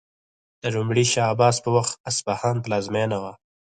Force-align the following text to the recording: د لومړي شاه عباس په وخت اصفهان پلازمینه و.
د 0.61 0.63
لومړي 0.75 1.05
شاه 1.13 1.29
عباس 1.31 1.55
په 1.65 1.69
وخت 1.77 1.93
اصفهان 2.09 2.55
پلازمینه 2.65 3.17
و. 3.23 3.25